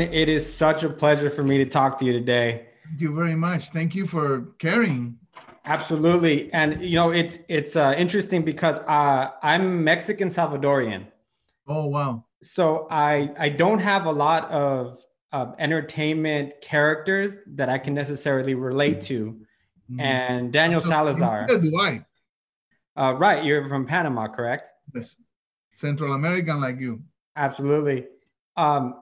It 0.00 0.28
is 0.28 0.50
such 0.50 0.82
a 0.82 0.90
pleasure 0.90 1.30
for 1.30 1.42
me 1.42 1.58
to 1.58 1.66
talk 1.66 1.98
to 1.98 2.04
you 2.04 2.12
today. 2.12 2.66
Thank 2.86 3.00
you 3.00 3.14
very 3.14 3.34
much. 3.34 3.68
Thank 3.70 3.94
you 3.94 4.06
for 4.06 4.52
caring. 4.58 5.18
Absolutely, 5.64 6.52
and 6.52 6.82
you 6.82 6.96
know 6.96 7.10
it's 7.10 7.38
it's 7.48 7.76
uh, 7.76 7.94
interesting 7.96 8.42
because 8.42 8.78
uh, 8.88 9.30
I'm 9.42 9.84
Mexican 9.84 10.28
Salvadorian. 10.28 11.06
Oh 11.68 11.86
wow! 11.86 12.24
So 12.42 12.88
I 12.90 13.30
I 13.38 13.50
don't 13.50 13.78
have 13.78 14.06
a 14.06 14.10
lot 14.10 14.50
of 14.50 14.98
uh, 15.32 15.52
entertainment 15.58 16.54
characters 16.62 17.36
that 17.46 17.68
I 17.68 17.78
can 17.78 17.92
necessarily 17.92 18.54
relate 18.54 19.02
to, 19.02 19.36
mm-hmm. 19.90 20.00
and 20.00 20.52
Daniel 20.52 20.80
Salazar. 20.80 21.46
do 21.46 21.78
I? 21.78 22.04
Uh, 22.96 23.12
right, 23.12 23.44
you're 23.44 23.68
from 23.68 23.86
Panama, 23.86 24.28
correct? 24.28 24.70
Yes, 24.94 25.14
Central 25.76 26.14
American 26.14 26.60
like 26.60 26.80
you. 26.80 27.02
Absolutely. 27.36 28.06
Um, 28.56 28.94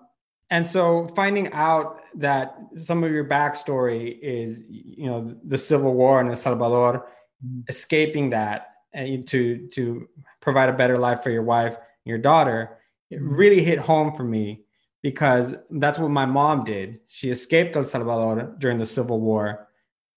and 0.51 0.67
so 0.67 1.09
finding 1.15 1.53
out 1.53 2.01
that 2.15 2.57
some 2.75 3.05
of 3.05 3.13
your 3.13 3.25
backstory 3.25 4.19
is 4.21 4.65
you 4.69 5.07
know 5.07 5.35
the 5.45 5.59
civil 5.59 5.95
war 5.95 6.21
in 6.21 6.29
el 6.29 6.37
salvador 6.37 7.07
mm-hmm. 7.45 7.61
escaping 7.69 8.31
that 8.31 8.69
and 8.93 9.27
to 9.27 9.69
to 9.69 10.09
provide 10.41 10.69
a 10.69 10.73
better 10.73 10.97
life 10.97 11.23
for 11.23 11.31
your 11.31 11.43
wife 11.43 11.75
and 11.75 12.07
your 12.07 12.19
daughter 12.19 12.79
it 13.11 13.17
mm-hmm. 13.17 13.35
really 13.35 13.63
hit 13.63 13.79
home 13.79 14.15
for 14.15 14.25
me 14.25 14.65
because 15.03 15.55
that's 15.71 15.99
what 15.99 16.11
my 16.11 16.27
mom 16.27 16.65
did 16.65 17.01
she 17.09 17.31
escaped 17.31 17.77
el 17.77 17.83
salvador 17.83 18.55
during 18.59 18.79
the 18.79 18.87
civil 18.87 19.21
war 19.21 19.69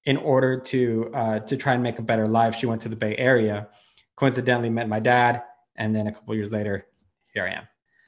in 0.06 0.18
order 0.18 0.60
to 0.60 1.12
uh, 1.14 1.40
to 1.40 1.56
try 1.56 1.74
and 1.74 1.84
make 1.84 2.00
a 2.00 2.02
better 2.02 2.26
life 2.26 2.56
she 2.56 2.66
went 2.66 2.82
to 2.82 2.90
the 2.90 2.96
bay 2.96 3.16
area 3.18 3.68
coincidentally 4.16 4.70
met 4.70 4.88
my 4.88 5.00
dad 5.00 5.44
and 5.76 5.96
then 5.96 6.08
a 6.08 6.12
couple 6.12 6.34
years 6.36 6.52
later 6.52 6.88
here 7.34 7.46
i 7.46 7.52
am 7.52 7.68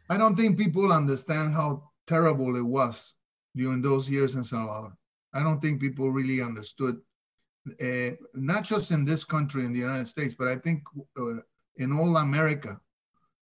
i 0.09 0.17
don't 0.17 0.35
think 0.35 0.57
people 0.57 0.91
understand 0.91 1.53
how 1.53 1.83
terrible 2.07 2.55
it 2.55 2.65
was 2.65 3.13
during 3.55 3.81
those 3.81 4.09
years 4.09 4.35
in 4.35 4.43
Salvador. 4.43 4.95
I 5.33 5.41
don't 5.41 5.59
think 5.59 5.81
people 5.81 6.11
really 6.11 6.41
understood, 6.41 6.97
uh, 7.81 8.11
not 8.33 8.63
just 8.63 8.91
in 8.91 9.05
this 9.05 9.23
country, 9.23 9.65
in 9.65 9.73
the 9.73 9.79
United 9.79 10.07
States, 10.07 10.35
but 10.37 10.47
I 10.47 10.57
think 10.57 10.83
uh, 11.17 11.41
in 11.77 11.91
all 11.91 12.17
America, 12.17 12.79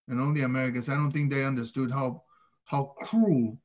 in 0.07 0.19
all 0.19 0.33
the 0.33 0.43
Americas, 0.43 0.89
I 0.89 0.95
don't 0.95 1.11
think 1.11 1.31
they 1.31 1.43
understood 1.43 1.91
how 1.91 2.23
how 2.65 2.93
cruel. 2.97 3.57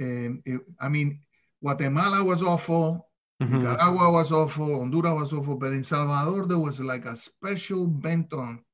Um, 0.00 0.42
it, 0.46 0.60
I 0.80 0.88
mean, 0.88 1.20
Guatemala 1.62 2.24
was 2.24 2.42
awful, 2.42 3.08
mm-hmm. 3.42 3.58
Nicaragua 3.58 4.10
was 4.10 4.32
awful, 4.32 4.78
Honduras 4.78 5.20
was 5.20 5.32
awful, 5.32 5.56
but 5.56 5.72
in 5.72 5.84
Salvador 5.84 6.46
there 6.46 6.58
was 6.58 6.80
like 6.80 7.04
a 7.04 7.16
special 7.16 7.86
bent 7.86 8.32
on 8.32 8.64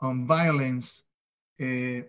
on 0.00 0.26
violence 0.26 1.03
uh, 1.60 2.02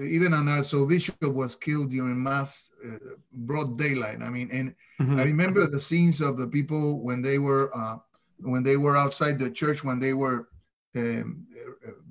even 0.00 0.32
an 0.32 0.48
archbishop 0.48 1.16
was 1.22 1.54
killed 1.54 1.90
during 1.90 2.22
mass 2.22 2.70
uh, 2.86 2.96
broad 3.32 3.78
daylight. 3.78 4.22
I 4.22 4.30
mean, 4.30 4.48
and 4.50 4.74
mm-hmm. 5.00 5.18
I 5.18 5.24
remember 5.24 5.66
the 5.66 5.80
scenes 5.80 6.20
of 6.20 6.38
the 6.38 6.46
people 6.46 7.00
when 7.00 7.20
they 7.20 7.38
were 7.38 7.70
uh, 7.76 7.98
when 8.38 8.62
they 8.62 8.76
were 8.76 8.96
outside 8.96 9.38
the 9.38 9.50
church 9.50 9.84
when 9.84 9.98
they 9.98 10.14
were 10.14 10.48
um, 10.96 11.46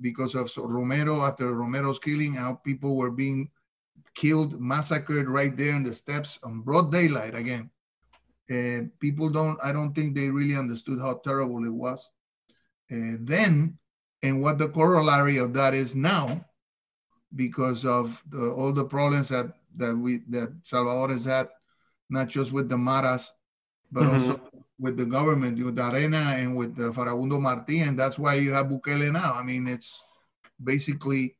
because 0.00 0.34
of 0.34 0.50
Romero 0.56 1.22
after 1.22 1.52
Romero's 1.54 1.98
killing, 1.98 2.34
how 2.34 2.54
people 2.54 2.96
were 2.96 3.10
being 3.10 3.50
killed, 4.14 4.60
massacred 4.60 5.28
right 5.28 5.56
there 5.56 5.74
in 5.74 5.82
the 5.82 5.92
steps 5.92 6.38
on 6.42 6.60
broad 6.60 6.92
daylight 6.92 7.34
again. 7.34 7.70
Uh, 8.50 8.86
people 9.00 9.28
don't, 9.28 9.58
I 9.62 9.72
don't 9.72 9.92
think 9.92 10.14
they 10.14 10.30
really 10.30 10.56
understood 10.56 11.00
how 11.00 11.20
terrible 11.24 11.64
it 11.64 11.72
was. 11.72 12.08
Uh, 12.92 13.18
then 13.20 13.76
and 14.22 14.40
what 14.40 14.58
the 14.58 14.68
corollary 14.68 15.38
of 15.38 15.52
that 15.54 15.74
is 15.74 15.94
now 15.94 16.44
because 17.34 17.84
of 17.84 18.20
the, 18.30 18.50
all 18.50 18.72
the 18.72 18.84
problems 18.84 19.28
that 19.28 19.52
that 19.76 19.96
we 19.96 20.20
that 20.28 20.52
Salvador 20.64 21.10
has 21.10 21.24
had, 21.24 21.48
not 22.08 22.28
just 22.28 22.52
with 22.52 22.68
the 22.68 22.78
Maras, 22.78 23.32
but 23.92 24.04
mm-hmm. 24.04 24.30
also 24.30 24.40
with 24.78 24.96
the 24.96 25.04
government, 25.04 25.62
with 25.62 25.78
Arena 25.78 26.34
and 26.36 26.56
with 26.56 26.76
the 26.76 26.90
Farabundo 26.90 27.40
Marti, 27.40 27.80
and 27.80 27.98
that's 27.98 28.18
why 28.18 28.34
you 28.34 28.52
have 28.52 28.66
Bukele 28.66 29.12
now. 29.12 29.34
I 29.34 29.42
mean, 29.42 29.66
it's 29.66 30.02
basically 30.62 31.36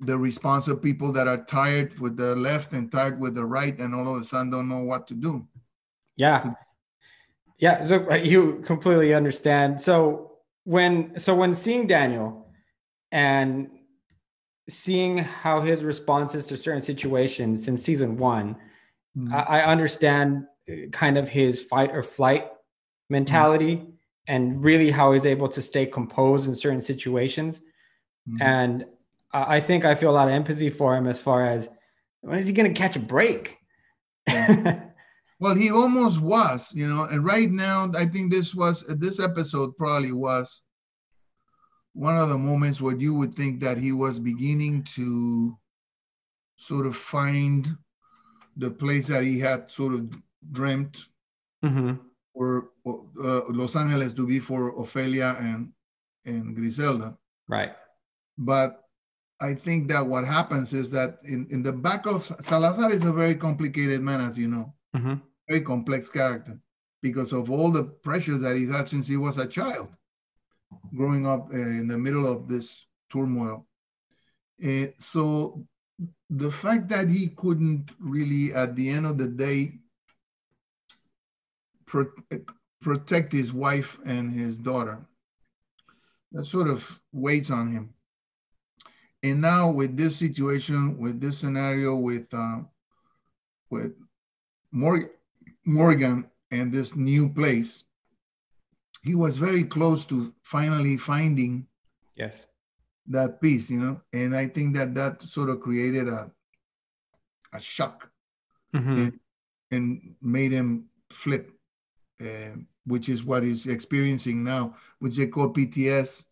the 0.00 0.16
response 0.16 0.66
of 0.68 0.82
people 0.82 1.12
that 1.12 1.28
are 1.28 1.44
tired 1.44 1.98
with 2.00 2.16
the 2.16 2.34
left 2.34 2.72
and 2.72 2.90
tired 2.90 3.20
with 3.20 3.34
the 3.34 3.44
right, 3.44 3.78
and 3.78 3.94
all 3.94 4.14
of 4.14 4.20
a 4.20 4.24
sudden 4.24 4.50
don't 4.50 4.68
know 4.68 4.82
what 4.82 5.06
to 5.08 5.14
do. 5.14 5.46
Yeah, 6.16 6.52
yeah. 7.58 7.86
So 7.86 8.10
uh, 8.10 8.16
you 8.16 8.62
completely 8.66 9.14
understand. 9.14 9.80
So 9.80 10.31
when 10.64 11.18
so 11.18 11.34
when 11.34 11.54
seeing 11.54 11.86
Daniel 11.86 12.46
and 13.10 13.70
seeing 14.68 15.18
how 15.18 15.60
his 15.60 15.82
responses 15.82 16.46
to 16.46 16.56
certain 16.56 16.82
situations 16.82 17.68
in 17.68 17.76
season 17.76 18.16
one, 18.16 18.56
mm-hmm. 19.16 19.34
I, 19.34 19.60
I, 19.60 19.64
understand 19.64 20.46
uh, 20.70 20.86
kind 20.92 21.18
of 21.18 21.28
his 21.28 21.60
fight 21.60 21.90
or 21.92 22.02
flight 22.02 22.48
mentality 23.10 23.76
mm-hmm. 23.76 23.90
and 24.28 24.62
really 24.62 24.90
how 24.90 25.12
he's 25.12 25.26
able 25.26 25.48
to 25.48 25.60
stay 25.60 25.84
composed 25.84 26.46
in 26.46 26.54
certain 26.54 26.80
situations. 26.80 27.60
Mm-hmm. 28.28 28.42
And 28.42 28.86
I 29.32 29.60
think 29.60 29.84
I 29.84 29.94
feel 29.94 30.10
a 30.10 30.12
lot 30.12 30.28
of 30.28 30.34
empathy 30.34 30.68
for 30.68 30.94
him 30.94 31.06
as 31.06 31.20
far 31.20 31.46
as 31.46 31.68
when 32.20 32.38
is 32.38 32.46
he 32.46 32.52
going 32.52 32.72
to 32.72 32.78
catch 32.78 32.96
a 32.96 33.00
break? 33.00 33.58
Yeah. 34.28 34.80
Well, 35.42 35.56
he 35.56 35.72
almost 35.72 36.20
was, 36.20 36.72
you 36.72 36.88
know, 36.88 37.02
and 37.02 37.24
right 37.24 37.50
now, 37.50 37.90
I 37.96 38.06
think 38.06 38.30
this 38.30 38.54
was 38.54 38.84
this 38.86 39.18
episode 39.18 39.76
probably 39.76 40.12
was 40.12 40.62
one 41.94 42.16
of 42.16 42.28
the 42.28 42.38
moments 42.38 42.80
where 42.80 42.94
you 42.94 43.12
would 43.14 43.34
think 43.34 43.60
that 43.62 43.76
he 43.76 43.90
was 43.90 44.20
beginning 44.20 44.84
to 44.94 45.58
sort 46.58 46.86
of 46.86 46.94
find 46.94 47.76
the 48.56 48.70
place 48.70 49.08
that 49.08 49.24
he 49.24 49.40
had 49.40 49.68
sort 49.68 49.94
of 49.94 50.16
dreamt 50.52 51.08
mm-hmm. 51.64 51.94
for 52.32 52.68
uh, 52.86 53.40
Los 53.48 53.74
Angeles 53.74 54.12
to 54.12 54.24
be 54.24 54.38
for 54.38 54.72
Ofelia 54.76 55.40
and 55.40 55.72
and 56.24 56.54
Griselda. 56.54 57.18
Right. 57.48 57.72
But 58.38 58.84
I 59.40 59.54
think 59.54 59.88
that 59.88 60.06
what 60.06 60.24
happens 60.24 60.72
is 60.72 60.88
that 60.90 61.18
in, 61.24 61.48
in 61.50 61.64
the 61.64 61.72
back 61.72 62.06
of 62.06 62.26
Salazar 62.42 62.92
is 62.92 63.02
a 63.02 63.12
very 63.12 63.34
complicated 63.34 64.02
man, 64.02 64.20
as 64.20 64.38
you 64.38 64.46
know. 64.46 64.72
Mm-hmm 64.94 65.14
very 65.52 65.64
complex 65.64 66.08
character 66.08 66.58
because 67.02 67.32
of 67.32 67.50
all 67.50 67.70
the 67.70 67.84
pressure 67.84 68.38
that 68.38 68.56
he's 68.56 68.70
had 68.70 68.88
since 68.88 69.06
he 69.06 69.18
was 69.18 69.36
a 69.36 69.46
child, 69.46 69.88
growing 70.96 71.26
up 71.26 71.48
uh, 71.52 71.56
in 71.56 71.86
the 71.86 71.98
middle 71.98 72.26
of 72.26 72.48
this 72.48 72.86
turmoil. 73.10 73.66
Uh, 74.64 74.86
so 74.98 75.66
the 76.30 76.50
fact 76.50 76.88
that 76.88 77.10
he 77.10 77.28
couldn't 77.28 77.90
really, 77.98 78.54
at 78.54 78.74
the 78.76 78.88
end 78.88 79.04
of 79.06 79.18
the 79.18 79.26
day, 79.26 79.74
pro- 81.84 82.16
protect 82.80 83.30
his 83.30 83.52
wife 83.52 83.98
and 84.06 84.32
his 84.32 84.56
daughter, 84.56 84.98
that 86.30 86.46
sort 86.46 86.68
of 86.68 86.80
weighs 87.12 87.50
on 87.50 87.72
him. 87.72 87.92
And 89.22 89.42
now 89.42 89.70
with 89.70 89.98
this 89.98 90.16
situation, 90.16 90.98
with 90.98 91.20
this 91.20 91.38
scenario, 91.38 91.94
with 91.96 92.32
uh, 92.32 92.60
with 93.70 93.92
Morgan, 94.72 95.10
Morgan 95.64 96.30
and 96.50 96.72
this 96.72 96.94
new 96.94 97.28
place, 97.28 97.84
he 99.02 99.14
was 99.14 99.36
very 99.36 99.64
close 99.64 100.04
to 100.06 100.32
finally 100.42 100.96
finding 100.96 101.66
yes 102.16 102.46
that 103.06 103.40
piece, 103.40 103.70
you 103.70 103.80
know. 103.80 104.00
And 104.12 104.34
I 104.34 104.46
think 104.46 104.76
that 104.76 104.94
that 104.94 105.22
sort 105.22 105.50
of 105.50 105.60
created 105.60 106.08
a 106.08 106.30
a 107.52 107.60
shock 107.60 108.10
mm-hmm. 108.74 108.96
and, 108.96 109.20
and, 109.70 110.14
made 110.22 110.52
him 110.52 110.86
flip, 111.10 111.50
uh, 112.22 112.56
which 112.86 113.10
is 113.10 113.24
what 113.24 113.42
he's 113.42 113.66
experiencing 113.66 114.42
now, 114.42 114.74
which 115.00 115.16
they 115.16 115.26
call 115.26 115.52
PTS. 115.52 116.24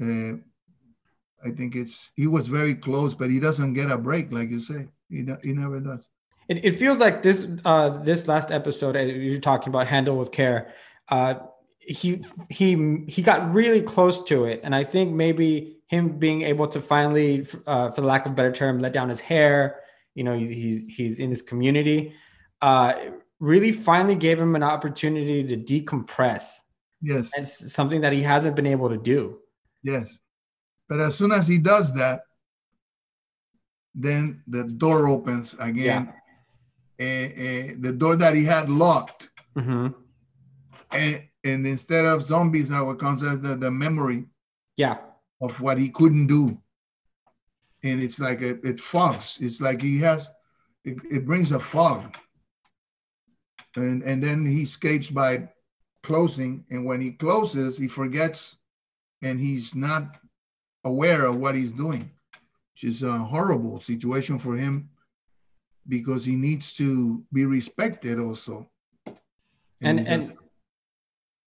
Uh, 0.00 0.38
I 1.44 1.50
think 1.50 1.76
it's 1.76 2.10
he 2.14 2.26
was 2.26 2.48
very 2.48 2.74
close, 2.74 3.14
but 3.14 3.30
he 3.30 3.38
doesn't 3.38 3.74
get 3.74 3.90
a 3.90 3.98
break, 3.98 4.32
like 4.32 4.50
you 4.50 4.60
say. 4.60 4.88
He 5.10 5.26
he 5.42 5.52
never 5.52 5.80
does. 5.80 6.08
It, 6.48 6.64
it 6.64 6.78
feels 6.78 6.98
like 6.98 7.22
this 7.22 7.46
uh, 7.64 8.02
this 8.02 8.28
last 8.28 8.50
episode 8.50 8.94
you're 8.94 9.40
talking 9.40 9.68
about 9.68 9.86
handle 9.86 10.16
with 10.16 10.32
care. 10.32 10.72
Uh, 11.08 11.34
he 11.78 12.22
he 12.50 13.04
he 13.08 13.22
got 13.22 13.52
really 13.52 13.82
close 13.82 14.22
to 14.24 14.44
it, 14.44 14.60
and 14.64 14.74
I 14.74 14.84
think 14.84 15.12
maybe 15.12 15.78
him 15.88 16.18
being 16.18 16.42
able 16.42 16.66
to 16.68 16.80
finally, 16.80 17.46
uh, 17.66 17.90
for 17.90 18.00
the 18.00 18.06
lack 18.06 18.26
of 18.26 18.32
a 18.32 18.34
better 18.34 18.52
term, 18.52 18.80
let 18.80 18.92
down 18.92 19.08
his 19.08 19.20
hair. 19.20 19.80
You 20.14 20.24
know, 20.24 20.36
he's 20.36 20.82
he's 20.88 21.20
in 21.20 21.30
his 21.30 21.42
community. 21.42 22.14
Uh, 22.60 22.94
really, 23.38 23.72
finally 23.72 24.16
gave 24.16 24.38
him 24.40 24.56
an 24.56 24.62
opportunity 24.62 25.44
to 25.44 25.56
decompress. 25.56 26.52
Yes, 27.02 27.30
it's 27.36 27.72
something 27.72 28.00
that 28.00 28.12
he 28.12 28.22
hasn't 28.22 28.56
been 28.56 28.66
able 28.66 28.88
to 28.88 28.96
do. 28.96 29.38
Yes, 29.82 30.20
but 30.88 31.00
as 31.00 31.16
soon 31.16 31.32
as 31.32 31.46
he 31.46 31.58
does 31.58 31.92
that, 31.94 32.22
then 33.94 34.42
the 34.48 34.64
door 34.64 35.08
opens 35.08 35.54
again. 35.60 36.06
Yeah. 36.06 36.12
Uh, 36.98 37.04
uh, 37.04 37.74
the 37.78 37.94
door 37.96 38.16
that 38.16 38.34
he 38.34 38.44
had 38.44 38.70
locked. 38.70 39.28
Mm-hmm. 39.54 39.88
And, 40.92 41.22
and 41.44 41.66
instead 41.66 42.06
of 42.06 42.22
zombies, 42.22 42.70
I 42.72 42.80
would 42.80 42.98
consider 42.98 43.36
the, 43.36 43.54
the 43.56 43.70
memory. 43.70 44.26
Yeah. 44.76 44.98
Of 45.40 45.60
what 45.60 45.78
he 45.78 45.90
couldn't 45.90 46.28
do. 46.28 46.56
And 47.82 48.02
it's 48.02 48.18
like 48.18 48.40
a, 48.40 48.66
it 48.66 48.80
fogs. 48.80 49.36
It's 49.40 49.60
like 49.60 49.82
he 49.82 49.98
has, 50.00 50.30
it, 50.84 50.98
it 51.10 51.26
brings 51.26 51.52
a 51.52 51.60
fog. 51.60 52.16
And, 53.76 54.02
and 54.02 54.22
then 54.22 54.46
he 54.46 54.62
escapes 54.62 55.10
by 55.10 55.50
closing. 56.02 56.64
And 56.70 56.86
when 56.86 57.02
he 57.02 57.10
closes, 57.10 57.76
he 57.76 57.88
forgets 57.88 58.56
and 59.20 59.38
he's 59.38 59.74
not 59.74 60.16
aware 60.84 61.26
of 61.26 61.36
what 61.36 61.54
he's 61.54 61.72
doing, 61.72 62.10
which 62.72 62.84
is 62.84 63.02
a 63.02 63.18
horrible 63.18 63.80
situation 63.80 64.38
for 64.38 64.56
him 64.56 64.88
because 65.88 66.24
he 66.24 66.36
needs 66.36 66.72
to 66.74 67.22
be 67.32 67.46
respected 67.46 68.18
also. 68.18 68.68
And 69.80 70.00
and, 70.00 70.08
and 70.08 70.32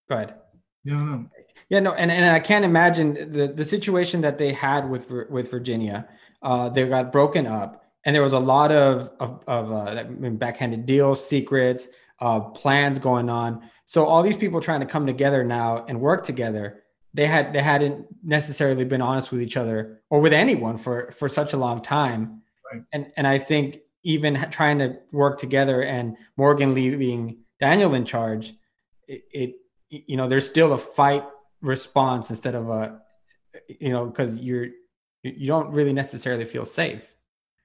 go 0.07 0.15
ahead. 0.15 0.36
Yeah, 0.83 1.01
no. 1.01 1.30
Yeah, 1.69 1.80
no, 1.81 1.94
and, 1.94 2.09
and 2.12 2.25
I 2.25 2.39
can't 2.39 2.65
imagine 2.65 3.31
the, 3.31 3.47
the 3.47 3.63
situation 3.63 4.21
that 4.21 4.38
they 4.38 4.53
had 4.53 4.89
with 4.89 5.09
with 5.30 5.51
Virginia. 5.51 6.07
Uh, 6.41 6.69
they 6.69 6.88
got 6.88 7.12
broken 7.12 7.45
up, 7.45 7.86
and 8.06 8.15
there 8.15 8.24
was 8.24 8.33
a 8.33 8.39
lot 8.39 8.71
of 8.71 9.12
of, 9.19 9.44
of 9.47 9.71
uh, 9.71 10.03
backhanded 10.03 10.85
deals, 10.85 11.25
secrets, 11.25 11.89
uh, 12.19 12.39
plans 12.39 12.97
going 12.97 13.30
on. 13.30 13.69
So 13.85 14.06
all 14.06 14.24
these 14.24 14.38
people 14.38 14.62
trying 14.62 14.80
to 14.80 14.85
come 14.85 15.06
together 15.06 15.44
now 15.44 15.85
and 15.88 16.00
work 16.00 16.24
together 16.24 16.83
they 17.13 17.27
had 17.27 17.53
they 17.53 17.62
hadn't 17.62 18.06
necessarily 18.24 18.83
been 18.83 19.01
honest 19.01 19.31
with 19.31 19.42
each 19.42 19.57
other 19.57 20.01
or 20.09 20.19
with 20.19 20.33
anyone 20.33 20.77
for 20.77 21.12
for 21.12 21.27
such 21.27 21.53
a 21.53 21.57
long 21.57 21.81
time 21.81 22.42
right. 22.71 22.83
and 22.94 23.12
and 23.18 23.27
i 23.27 23.38
think 23.38 23.80
even 24.03 24.35
trying 24.51 24.79
to 24.79 24.97
work 25.11 25.39
together 25.39 25.81
and 25.83 26.15
morgan 26.37 26.73
leaving 26.73 27.37
daniel 27.59 27.93
in 27.93 28.05
charge 28.05 28.53
it, 29.07 29.23
it 29.31 29.55
you 29.89 30.15
know 30.15 30.27
there's 30.27 30.45
still 30.45 30.73
a 30.73 30.77
fight 30.77 31.25
response 31.61 32.29
instead 32.29 32.55
of 32.55 32.69
a 32.69 33.01
you 33.67 33.89
know 33.89 34.05
because 34.05 34.35
you're 34.37 34.67
you 35.23 35.47
don't 35.47 35.71
really 35.71 35.91
necessarily 35.91 36.45
feel 36.45 36.65
safe. 36.65 37.01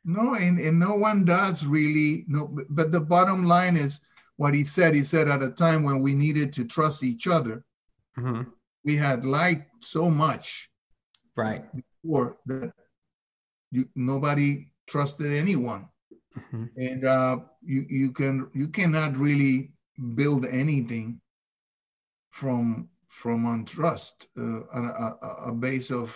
No 0.05 0.35
and, 0.35 0.59
and 0.59 0.79
no 0.79 0.97
one 0.97 1.25
does 1.25 1.65
really 1.65 2.25
no 2.27 2.51
but 2.69 2.93
the 2.93 3.01
bottom 3.01 3.45
line 3.45 3.77
is 3.77 4.01
what 4.37 4.55
he 4.55 4.65
said. 4.65 4.95
He 4.95 5.05
said 5.05 5.29
at 5.29 5.43
a 5.43 5.51
time 5.51 5.83
when 5.83 6.01
we 6.01 6.15
needed 6.15 6.53
to 6.55 6.65
trust 6.65 7.03
each 7.03 7.27
other 7.27 7.65
mm-hmm. 8.19 8.43
we 8.85 8.97
had 8.97 9.25
lied 9.25 9.65
so 9.81 10.11
much 10.11 10.69
right. 11.37 11.65
before 12.03 12.37
that 12.47 12.73
you, 13.71 13.89
nobody 13.95 14.69
trusted 14.87 15.33
anyone 15.33 15.89
mm-hmm. 16.39 16.65
and 16.77 17.05
uh, 17.05 17.39
you 17.63 17.87
you 17.89 18.13
can 18.13 18.49
you 18.55 18.69
cannot 18.69 19.17
really 19.17 19.73
build 20.15 20.47
anything 20.47 21.21
from 22.31 22.89
from 23.09 23.45
untrust 23.47 24.27
uh, 24.39 24.65
a, 24.75 24.83
a, 24.83 25.37
a 25.47 25.53
base 25.53 25.91
of 25.91 26.15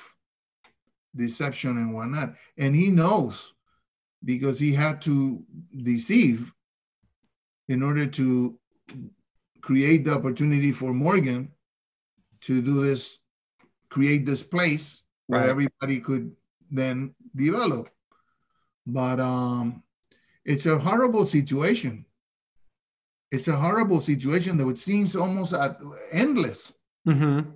deception 1.17 1.79
and 1.79 1.95
whatnot 1.95 2.35
and 2.59 2.75
he 2.75 2.91
knows 2.91 3.55
because 4.25 4.59
he 4.59 4.73
had 4.73 5.01
to 5.01 5.43
deceive 5.83 6.53
in 7.69 7.83
order 7.83 8.07
to 8.07 8.59
create 9.61 10.05
the 10.05 10.13
opportunity 10.13 10.73
for 10.73 10.93
morgan 10.93 11.51
to 12.43 12.63
do 12.63 12.83
this, 12.83 13.19
create 13.89 14.27
this 14.27 14.43
place 14.43 15.03
where 15.27 15.49
everybody 15.49 16.01
could 16.01 16.33
then 16.71 17.15
develop. 17.35 17.91
But 18.87 19.21
um, 19.21 19.83
it's 20.49 20.67
a 20.67 20.79
horrible 20.79 21.27
situation. 21.27 22.05
It's 23.31 23.49
a 23.49 23.57
horrible 23.57 24.01
situation 24.01 24.57
that 24.57 24.67
it 24.67 24.79
seems 24.79 25.15
almost 25.15 25.55
endless. 26.11 26.73
Mm-hmm. 27.07 27.51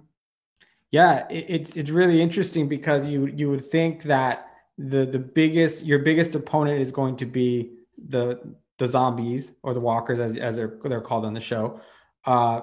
Yeah, 0.90 1.26
it, 1.30 1.46
it's 1.48 1.70
it's 1.72 1.90
really 1.90 2.20
interesting 2.20 2.68
because 2.68 3.06
you 3.06 3.26
you 3.26 3.48
would 3.50 3.64
think 3.64 4.02
that 4.04 4.46
the 4.76 5.06
the 5.06 5.18
biggest 5.18 5.84
your 5.84 6.00
biggest 6.00 6.34
opponent 6.34 6.80
is 6.80 6.92
going 6.92 7.16
to 7.16 7.26
be 7.26 7.72
the 8.08 8.38
the 8.78 8.86
zombies 8.86 9.52
or 9.62 9.72
the 9.72 9.80
walkers 9.80 10.20
as 10.20 10.36
as 10.36 10.56
they're 10.56 10.78
they're 10.84 11.00
called 11.00 11.24
on 11.24 11.34
the 11.34 11.40
show. 11.40 11.80
Uh, 12.26 12.60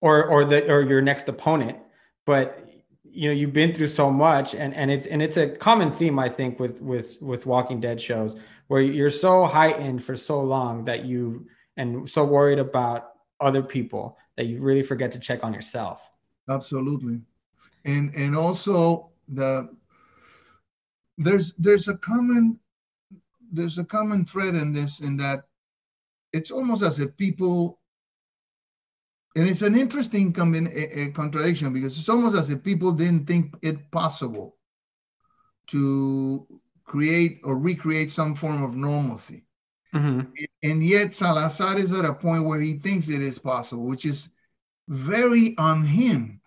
or 0.00 0.24
or 0.24 0.44
the 0.44 0.70
or 0.70 0.82
your 0.82 1.00
next 1.00 1.28
opponent 1.28 1.78
but 2.26 2.68
you 3.04 3.28
know 3.28 3.34
you've 3.34 3.52
been 3.52 3.72
through 3.74 3.86
so 3.86 4.10
much 4.10 4.54
and 4.54 4.74
and 4.74 4.90
it's 4.90 5.06
and 5.06 5.22
it's 5.22 5.36
a 5.36 5.48
common 5.48 5.90
theme 5.90 6.18
i 6.18 6.28
think 6.28 6.60
with 6.60 6.82
with 6.82 7.16
with 7.22 7.46
walking 7.46 7.80
dead 7.80 8.00
shows 8.00 8.36
where 8.68 8.80
you're 8.80 9.10
so 9.10 9.46
heightened 9.46 10.02
for 10.02 10.16
so 10.16 10.40
long 10.40 10.84
that 10.84 11.04
you 11.04 11.46
and 11.76 12.08
so 12.08 12.24
worried 12.24 12.58
about 12.58 13.12
other 13.40 13.62
people 13.62 14.16
that 14.36 14.46
you 14.46 14.60
really 14.60 14.82
forget 14.82 15.12
to 15.12 15.18
check 15.18 15.44
on 15.44 15.52
yourself. 15.52 16.10
Absolutely. 16.48 17.20
And 17.84 18.14
and 18.14 18.36
also 18.36 19.10
the 19.28 19.68
there's 21.18 21.54
there's 21.54 21.88
a 21.88 21.96
common 21.96 22.58
there's 23.52 23.78
a 23.78 23.84
common 23.84 24.24
thread 24.24 24.54
in 24.54 24.72
this 24.72 25.00
in 25.00 25.16
that 25.16 25.44
it's 26.32 26.50
almost 26.50 26.82
as 26.82 26.98
if 26.98 27.16
people 27.16 27.78
and 29.36 29.48
it's 29.48 29.62
an 29.62 29.76
interesting 29.76 30.34
a, 30.38 31.00
a 31.00 31.12
contradiction 31.12 31.72
because 31.72 31.98
it's 31.98 32.08
almost 32.08 32.36
as 32.36 32.50
if 32.50 32.62
people 32.62 32.92
didn't 32.92 33.26
think 33.26 33.54
it 33.62 33.90
possible 33.90 34.56
to 35.68 36.46
create 36.86 37.40
or 37.44 37.58
recreate 37.58 38.10
some 38.10 38.34
form 38.34 38.62
of 38.62 38.74
normalcy. 38.74 39.44
Mm-hmm. 39.94 40.32
And 40.62 40.82
yet 40.82 41.14
Salazar 41.14 41.78
is 41.78 41.92
at 41.92 42.04
a 42.04 42.14
point 42.14 42.44
where 42.44 42.60
he 42.60 42.74
thinks 42.74 43.08
it 43.08 43.22
is 43.22 43.38
possible, 43.38 43.86
which 43.86 44.04
is 44.04 44.28
very 44.88 45.56
on 45.58 45.82
him. 45.82 46.40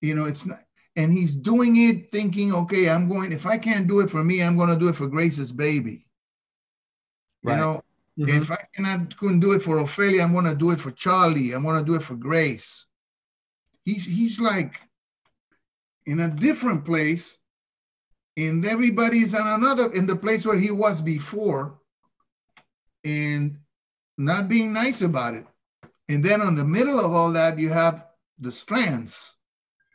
You 0.00 0.14
know, 0.14 0.24
it's 0.24 0.46
not, 0.46 0.60
and 0.96 1.12
he's 1.12 1.34
doing 1.34 1.76
it 1.76 2.10
thinking, 2.10 2.54
okay, 2.54 2.88
I'm 2.88 3.08
going, 3.08 3.32
if 3.32 3.46
I 3.46 3.58
can't 3.58 3.86
do 3.86 4.00
it 4.00 4.10
for 4.10 4.22
me, 4.22 4.42
I'm 4.42 4.56
going 4.56 4.70
to 4.70 4.78
do 4.78 4.88
it 4.88 4.96
for 4.96 5.06
Grace's 5.06 5.52
baby. 5.52 6.06
Right. 7.42 7.54
You 7.54 7.60
know, 7.60 7.82
Mm-hmm. 8.18 8.42
If 8.42 8.50
I 8.50 8.64
cannot 8.74 9.16
couldn't 9.16 9.40
do 9.40 9.52
it 9.52 9.62
for 9.62 9.76
Ofelia, 9.76 10.22
I'm 10.22 10.32
gonna 10.32 10.54
do 10.54 10.70
it 10.70 10.80
for 10.80 10.92
Charlie. 10.92 11.52
I'm 11.52 11.64
gonna 11.64 11.84
do 11.84 11.94
it 11.94 12.02
for 12.02 12.14
Grace. 12.14 12.86
He's 13.84 14.04
he's 14.04 14.38
like 14.38 14.74
in 16.06 16.20
a 16.20 16.28
different 16.28 16.84
place, 16.84 17.38
and 18.36 18.64
everybody's 18.64 19.34
on 19.34 19.46
another 19.46 19.92
in 19.92 20.06
the 20.06 20.16
place 20.16 20.44
where 20.44 20.58
he 20.58 20.70
was 20.70 21.00
before, 21.00 21.78
and 23.04 23.58
not 24.18 24.48
being 24.48 24.72
nice 24.72 25.02
about 25.02 25.34
it. 25.34 25.46
And 26.08 26.22
then 26.22 26.40
on 26.40 26.54
the 26.54 26.64
middle 26.64 27.00
of 27.00 27.12
all 27.12 27.32
that, 27.32 27.58
you 27.58 27.70
have 27.70 28.06
the 28.38 28.50
strands 28.50 29.36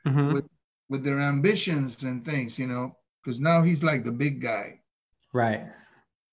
mm-hmm. 0.08 0.34
with 0.34 0.46
with 0.90 1.04
their 1.04 1.20
ambitions 1.20 2.02
and 2.04 2.26
things, 2.26 2.58
you 2.58 2.66
know, 2.66 2.96
because 3.24 3.40
now 3.40 3.62
he's 3.62 3.84
like 3.84 4.04
the 4.04 4.12
big 4.12 4.42
guy. 4.42 4.82
Right. 5.34 5.66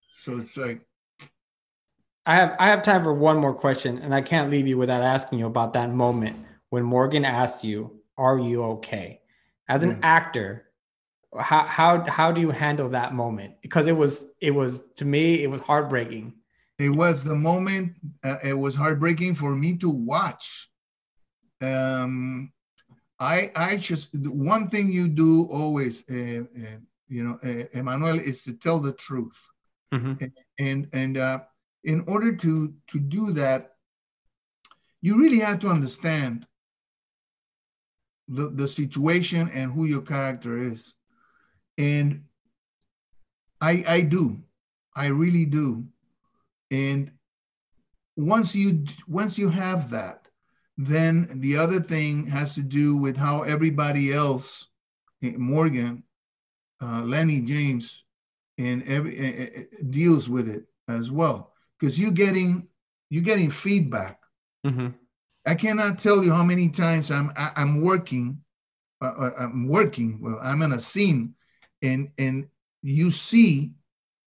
So 0.09 0.39
it's 0.39 0.57
like 0.57 0.81
I 2.25 2.35
have 2.35 2.57
I 2.59 2.69
have 2.69 2.83
time 2.83 3.05
for 3.05 3.15
one 3.15 3.39
more 3.39 3.55
question, 3.55 3.99
and 3.99 4.15
I 4.15 4.23
can't 4.23 4.51
leave 4.51 4.67
you 4.67 4.79
without 4.79 5.03
asking 5.03 5.39
you 5.39 5.47
about 5.47 5.75
that 5.75 5.93
moment 5.93 6.45
when 6.71 6.83
Morgan 6.83 7.25
asked 7.25 7.65
you, 7.65 8.01
"Are 8.17 8.39
you 8.39 8.65
okay?" 8.65 9.21
As 9.69 9.83
an 9.83 9.97
mm. 9.97 10.01
actor, 10.03 10.67
how 11.39 11.65
how 11.65 12.05
how 12.09 12.33
do 12.33 12.41
you 12.41 12.51
handle 12.51 12.89
that 12.91 13.15
moment? 13.15 13.55
Because 13.63 13.87
it 13.87 13.97
was 13.97 14.25
it 14.41 14.53
was 14.53 14.85
to 14.97 15.05
me 15.05 15.43
it 15.43 15.51
was 15.51 15.61
heartbreaking. 15.61 16.35
It 16.79 16.91
was 16.91 17.25
the 17.25 17.35
moment. 17.35 17.95
Uh, 18.23 18.37
it 18.45 18.55
was 18.55 18.75
heartbreaking 18.75 19.35
for 19.35 19.55
me 19.55 19.77
to 19.79 19.89
watch. 19.89 20.71
Um, 21.63 22.53
I 23.19 23.51
I 23.57 23.77
just 23.77 24.15
one 24.15 24.69
thing 24.69 24.93
you 24.93 25.09
do 25.09 25.45
always, 25.51 26.05
uh, 26.11 26.43
uh, 26.45 26.79
you 27.09 27.25
know, 27.25 27.39
uh, 27.43 27.65
Emmanuel, 27.73 28.19
is 28.19 28.43
to 28.45 28.53
tell 28.53 28.79
the 28.79 28.93
truth, 28.93 29.41
mm-hmm. 29.93 30.15
and 30.21 30.33
and, 30.59 30.89
and 30.93 31.17
uh, 31.17 31.39
in 31.87 32.05
order 32.09 32.35
to, 32.35 32.75
to 32.89 32.99
do 32.99 33.33
that, 33.33 33.77
you 35.01 35.19
really 35.19 35.39
have 35.39 35.61
to 35.61 35.69
understand 35.69 36.47
the, 38.29 38.51
the 38.51 38.67
situation 38.67 39.49
and 39.55 39.73
who 39.73 39.85
your 39.85 40.03
character 40.03 40.61
is. 40.61 40.95
And 41.79 42.25
I 43.61 43.85
I 43.87 44.01
do, 44.03 44.39
I 44.95 45.09
really 45.09 45.45
do, 45.45 45.85
and 46.71 47.11
once 48.17 48.55
you 48.55 48.85
once 49.07 49.39
you 49.39 49.49
have 49.51 49.91
that, 49.91 50.27
then 50.77 51.41
the 51.41 51.57
other 51.57 51.81
thing 51.81 52.27
has 52.27 52.55
to 52.55 52.63
do 52.63 52.97
with 52.97 53.17
how 53.17 53.43
everybody 53.43 54.13
else, 54.13 54.69
eh, 55.23 55.33
Morgan, 55.37 56.03
uh, 56.83 57.03
Lennie 57.05 57.41
James, 57.41 58.05
and 58.59 58.83
every 58.85 59.19
uh, 59.19 59.63
deals 59.91 60.29
with 60.29 60.49
it 60.49 60.65
as 60.89 61.11
well, 61.11 61.53
because 61.79 61.99
you're 61.99 62.11
getting 62.11 62.69
you're 63.11 63.23
getting 63.23 63.51
feedback. 63.51 64.21
Mm-hmm. 64.67 64.89
I 65.47 65.55
cannot 65.55 65.99
tell 65.99 66.25
you 66.25 66.33
how 66.33 66.43
many 66.43 66.69
times 66.69 67.11
I'm 67.11 67.33
I, 67.37 67.49
am 67.49 67.53
i 67.57 67.63
am 67.63 67.81
working, 67.81 68.41
uh, 69.01 69.31
I'm 69.39 69.69
working. 69.69 70.19
Well, 70.21 70.39
I'm 70.43 70.63
in 70.63 70.73
a 70.73 70.81
scene, 70.81 71.35
and 71.83 72.11
and 72.19 72.49
you 72.83 73.11
see 73.11 73.73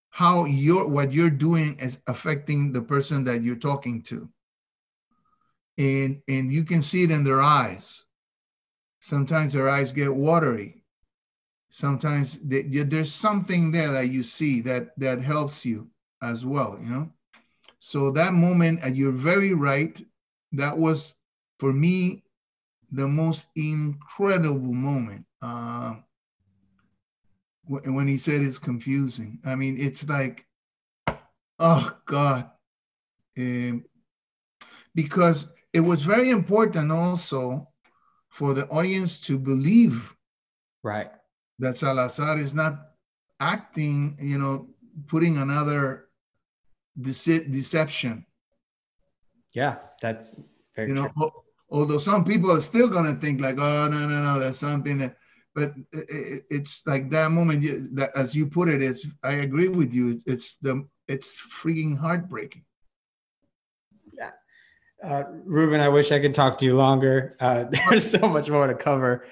how 0.10 0.46
your 0.46 0.88
what 0.88 1.13
you're 1.13 1.29
doing 1.29 1.77
is 1.79 2.00
affecting 2.08 2.74
the 2.74 2.82
person 2.82 3.24
that 3.25 3.44
you're 3.44 3.56
talking 3.56 4.01
to. 4.03 4.29
And 5.77 6.22
and 6.27 6.51
you 6.51 6.63
can 6.63 6.82
see 6.84 7.03
it 7.03 7.12
in 7.12 7.24
their 7.24 7.41
eyes. 7.41 8.06
Sometimes 9.00 9.53
their 9.53 9.70
eyes 9.70 9.94
get 9.94 10.13
watery. 10.13 10.84
Sometimes 11.70 12.39
they, 12.44 12.63
there's 12.63 13.13
something 13.13 13.72
there 13.72 13.91
that 13.91 14.12
you 14.12 14.24
see 14.24 14.62
that 14.62 14.89
that 15.00 15.22
helps 15.22 15.65
you 15.65 15.88
as 16.22 16.44
well 16.44 16.77
you 16.82 16.89
know? 16.89 17.10
So 17.77 18.12
that 18.12 18.34
moment 18.34 18.79
and 18.84 18.98
you're 18.98 19.12
very 19.12 19.53
right 19.53 19.96
that 20.51 20.77
was 20.77 21.13
for 21.60 21.72
me 21.72 22.24
the 22.91 23.08
most 23.08 23.46
incredible 23.56 24.74
moment. 24.74 25.25
Uh, 25.41 25.96
when 27.70 28.08
he 28.08 28.18
said 28.18 28.42
it's 28.42 28.58
confusing. 28.58 29.40
I 29.46 29.56
mean, 29.56 29.78
it's 29.80 30.08
like, 30.10 30.46
oh 31.60 31.92
God. 32.06 32.50
Um, 33.38 33.86
because 34.96 35.48
it 35.72 35.82
was 35.82 36.02
very 36.02 36.32
important 36.32 36.92
also 36.92 37.70
for 38.30 38.54
the 38.54 38.68
audience 38.70 39.20
to 39.22 39.38
believe 39.38 40.16
right 40.84 41.12
that 41.60 41.78
Salazar 41.78 42.40
is 42.40 42.56
not 42.56 42.74
acting, 43.40 44.18
you 44.20 44.40
know, 44.40 44.70
putting 45.08 45.38
another 45.38 46.08
dece- 47.00 47.52
deception. 47.52 48.26
Yeah, 49.54 49.76
that's 50.02 50.36
very 50.76 50.90
you 50.90 50.96
know, 50.96 51.10
although 51.70 51.98
some 51.98 52.26
people 52.26 52.52
are 52.52 52.62
still 52.62 52.88
gonna 52.88 53.14
think 53.14 53.42
like, 53.42 53.58
oh 53.60 53.88
no, 53.88 54.08
no, 54.08 54.24
no, 54.24 54.40
that's 54.40 54.58
something 54.58 54.98
that 54.98 55.18
but 55.56 55.74
it's 55.94 56.84
like 56.86 57.10
that 57.10 57.32
moment 57.32 57.63
that 57.96 58.12
as 58.15 58.36
you 58.36 58.48
put 58.48 58.70
it 58.70 58.82
it's 58.82 59.06
i 59.24 59.34
agree 59.34 59.68
with 59.68 59.94
you. 59.94 60.12
It's, 60.12 60.24
it's 60.25 60.56
the 60.62 60.88
it's 61.08 61.41
freaking 61.41 61.98
heartbreaking. 61.98 62.63
Yeah. 64.13 64.32
Uh, 65.03 65.24
ruben 65.46 65.79
i 65.79 65.88
wish 65.88 66.12
i 66.12 66.20
could 66.20 66.36
talk 66.36 66.58
to 66.60 66.65
you 66.65 66.75
longer. 66.75 67.36
Uh, 67.39 67.63
there's 67.89 68.10
so 68.10 68.20
much 68.20 68.50
more 68.50 68.68
to 68.68 68.75
cover. 68.75 69.25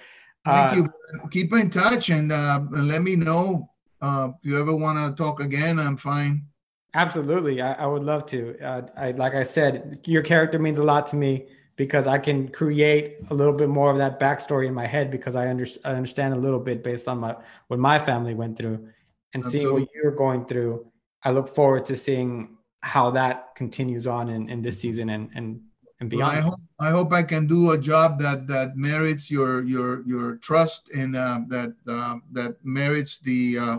Thank 0.45 0.73
uh, 0.73 0.75
you 0.75 1.29
keep 1.29 1.53
in 1.53 1.69
touch 1.69 2.09
and, 2.09 2.31
uh, 2.31 2.61
let 2.71 3.01
me 3.01 3.15
know 3.15 3.69
uh, 4.01 4.29
if 4.29 4.49
you 4.49 4.59
ever 4.59 4.75
want 4.75 4.97
to 4.97 5.21
talk 5.21 5.41
again 5.41 5.79
i'm 5.79 5.97
fine. 5.97 6.45
Absolutely. 6.93 7.61
I, 7.61 7.73
I 7.73 7.85
would 7.85 8.03
love 8.03 8.25
to. 8.27 8.57
Uh, 8.59 8.81
I, 8.97 9.11
like 9.11 9.35
i 9.35 9.43
said 9.43 9.99
your 10.05 10.23
character 10.23 10.57
means 10.57 10.79
a 10.79 10.83
lot 10.83 11.05
to 11.07 11.15
me 11.15 11.47
because 11.77 12.07
I 12.07 12.17
can 12.17 12.49
create 12.49 13.17
a 13.29 13.33
little 13.33 13.53
bit 13.53 13.69
more 13.69 13.91
of 13.91 13.99
that 13.99 14.19
backstory 14.19 14.67
in 14.67 14.73
my 14.73 14.87
head 14.87 15.09
because 15.11 15.35
I, 15.35 15.47
under, 15.47 15.65
I 15.85 15.91
understand 15.91 16.33
a 16.33 16.37
little 16.37 16.59
bit 16.59 16.83
based 16.83 17.07
on 17.07 17.19
my 17.19 17.35
what 17.67 17.79
my 17.79 17.99
family 17.99 18.33
went 18.33 18.57
through 18.57 18.89
and 19.33 19.45
Absolutely. 19.45 19.59
seeing 19.59 19.73
what 19.73 19.89
you're 19.93 20.11
going 20.11 20.45
through. 20.45 20.91
I 21.23 21.31
look 21.31 21.47
forward 21.47 21.85
to 21.85 21.95
seeing 21.95 22.57
how 22.81 23.11
that 23.11 23.55
continues 23.55 24.07
on 24.07 24.29
in, 24.29 24.49
in 24.49 24.61
this 24.61 24.79
season 24.79 25.09
and 25.09 25.29
and 25.35 25.61
and 25.99 26.09
beyond. 26.09 26.31
Well, 26.31 26.37
I 26.37 26.41
hope 26.41 26.59
I 26.79 26.89
hope 26.89 27.13
I 27.13 27.23
can 27.23 27.45
do 27.45 27.71
a 27.71 27.77
job 27.77 28.19
that 28.19 28.47
that 28.47 28.75
merits 28.75 29.29
your 29.29 29.63
your 29.63 30.03
your 30.07 30.37
trust 30.37 30.89
and 30.89 31.15
uh, 31.15 31.41
that 31.47 31.73
uh, 31.87 32.15
that 32.31 32.57
merits 32.63 33.19
the 33.19 33.57
uh, 33.59 33.77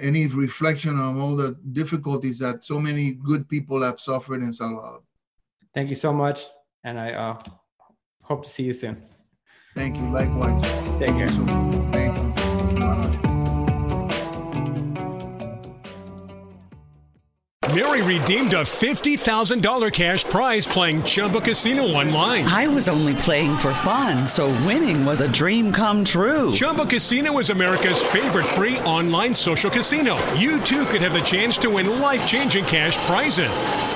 any 0.00 0.26
reflection 0.26 0.98
on 0.98 1.20
all 1.20 1.36
the 1.36 1.56
difficulties 1.70 2.40
that 2.40 2.64
so 2.64 2.80
many 2.80 3.12
good 3.12 3.48
people 3.48 3.80
have 3.82 4.00
suffered 4.00 4.42
in 4.42 4.52
Salvador. 4.52 5.02
Thank 5.72 5.90
you 5.90 5.96
so 5.96 6.12
much 6.12 6.46
and 6.86 7.00
I 7.00 7.12
uh, 7.12 7.38
hope 8.22 8.44
to 8.44 8.50
see 8.50 8.62
you 8.62 8.72
soon. 8.72 9.02
Thank 9.74 9.96
you. 9.98 10.10
Likewise. 10.10 10.62
Take 10.98 11.16
care. 11.16 11.28
Thank 11.28 12.16
you. 12.16 12.26
Mary 17.74 18.00
redeemed 18.00 18.54
a 18.54 18.62
$50,000 18.62 19.92
cash 19.92 20.24
prize 20.24 20.66
playing 20.66 21.02
Chumba 21.02 21.42
Casino 21.42 21.82
online. 21.82 22.44
I 22.44 22.68
was 22.68 22.88
only 22.88 23.14
playing 23.16 23.54
for 23.56 23.74
fun, 23.74 24.26
so 24.26 24.46
winning 24.64 25.04
was 25.04 25.20
a 25.20 25.30
dream 25.30 25.72
come 25.72 26.02
true. 26.04 26.50
Chumba 26.52 26.86
Casino 26.86 27.36
is 27.38 27.50
America's 27.50 28.02
favorite 28.02 28.46
free 28.46 28.78
online 28.80 29.34
social 29.34 29.70
casino. 29.70 30.16
You 30.34 30.60
too 30.62 30.86
could 30.86 31.02
have 31.02 31.12
the 31.12 31.20
chance 31.20 31.58
to 31.58 31.68
win 31.68 32.00
life 32.00 32.26
changing 32.26 32.64
cash 32.64 32.96
prizes. 33.06 33.95